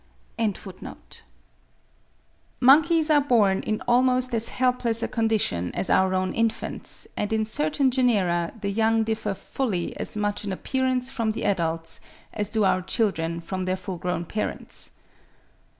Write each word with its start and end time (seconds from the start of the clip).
to 0.35 0.47
the 0.47 0.51
birth 0.51 0.65
and 0.65 0.65
nurturing 0.65 0.71
of 0.73 0.77
the 0.81 0.87
young. 0.87 0.97
Monkeys 2.59 3.09
are 3.11 3.21
born 3.21 3.59
in 3.61 3.81
almost 3.87 4.33
as 4.33 4.49
helpless 4.49 5.03
a 5.03 5.07
condition 5.07 5.71
as 5.75 5.91
our 5.91 6.15
own 6.15 6.33
infants; 6.33 7.07
and 7.15 7.31
in 7.31 7.45
certain 7.45 7.91
genera 7.91 8.51
the 8.61 8.71
young 8.71 9.03
differ 9.03 9.35
fully 9.35 9.95
as 9.97 10.17
much 10.17 10.43
in 10.43 10.51
appearance 10.51 11.11
from 11.11 11.29
the 11.29 11.45
adults, 11.45 11.99
as 12.33 12.49
do 12.49 12.63
our 12.63 12.81
children 12.81 13.39
from 13.39 13.65
their 13.65 13.77
full 13.77 13.99
grown 13.99 14.25
parents. 14.25 14.93